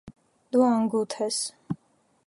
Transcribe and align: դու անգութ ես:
դու 0.55 0.63
անգութ 0.69 1.15
ես: 1.25 1.39